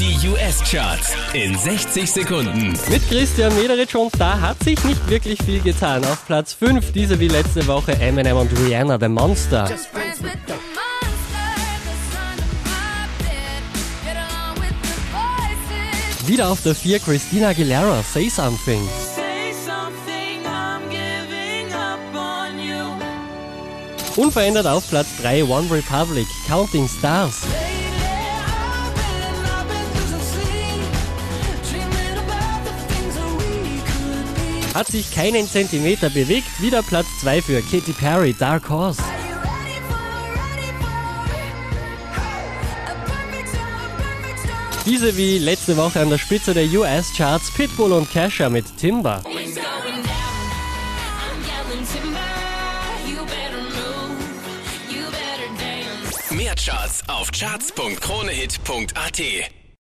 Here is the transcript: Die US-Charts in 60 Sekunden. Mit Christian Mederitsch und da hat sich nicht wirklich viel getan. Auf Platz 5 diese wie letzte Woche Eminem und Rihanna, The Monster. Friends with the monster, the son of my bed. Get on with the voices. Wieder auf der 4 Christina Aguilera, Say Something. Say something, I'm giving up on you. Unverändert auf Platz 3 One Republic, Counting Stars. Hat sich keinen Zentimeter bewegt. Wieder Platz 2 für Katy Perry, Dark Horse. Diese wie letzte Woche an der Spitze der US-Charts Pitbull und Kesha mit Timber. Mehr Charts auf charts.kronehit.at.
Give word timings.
Die 0.00 0.16
US-Charts 0.28 1.12
in 1.34 1.54
60 1.58 2.10
Sekunden. 2.10 2.72
Mit 2.88 3.06
Christian 3.10 3.54
Mederitsch 3.54 3.94
und 3.94 4.10
da 4.18 4.40
hat 4.40 4.62
sich 4.64 4.82
nicht 4.82 5.10
wirklich 5.10 5.38
viel 5.42 5.60
getan. 5.60 6.02
Auf 6.06 6.24
Platz 6.24 6.54
5 6.54 6.92
diese 6.92 7.20
wie 7.20 7.28
letzte 7.28 7.66
Woche 7.66 7.92
Eminem 8.00 8.38
und 8.38 8.50
Rihanna, 8.50 8.98
The 8.98 9.08
Monster. 9.08 9.66
Friends 9.66 10.22
with 10.22 10.32
the 10.46 10.54
monster, 10.72 11.52
the 11.84 11.96
son 12.10 12.38
of 12.38 12.48
my 12.64 13.08
bed. 13.18 13.62
Get 14.02 14.16
on 14.16 14.56
with 14.56 14.74
the 14.80 14.96
voices. 15.12 16.28
Wieder 16.28 16.48
auf 16.48 16.62
der 16.62 16.74
4 16.74 16.98
Christina 17.00 17.48
Aguilera, 17.48 18.02
Say 18.02 18.30
Something. 18.30 18.80
Say 19.14 19.52
something, 19.52 20.46
I'm 20.46 20.88
giving 20.88 21.70
up 21.74 22.00
on 22.14 22.58
you. 22.58 22.96
Unverändert 24.16 24.66
auf 24.66 24.88
Platz 24.88 25.08
3 25.20 25.44
One 25.44 25.70
Republic, 25.70 26.26
Counting 26.48 26.88
Stars. 26.88 27.42
Hat 34.74 34.86
sich 34.86 35.12
keinen 35.12 35.48
Zentimeter 35.48 36.10
bewegt. 36.10 36.60
Wieder 36.60 36.82
Platz 36.82 37.06
2 37.20 37.42
für 37.42 37.60
Katy 37.60 37.92
Perry, 37.92 38.32
Dark 38.32 38.68
Horse. 38.68 39.02
Diese 44.86 45.16
wie 45.16 45.38
letzte 45.38 45.76
Woche 45.76 46.00
an 46.00 46.10
der 46.10 46.18
Spitze 46.18 46.54
der 46.54 46.64
US-Charts 46.64 47.52
Pitbull 47.52 47.92
und 47.92 48.10
Kesha 48.10 48.48
mit 48.48 48.76
Timber. 48.76 49.22
Mehr 56.30 56.54
Charts 56.54 57.02
auf 57.08 57.30
charts.kronehit.at. 57.32 59.59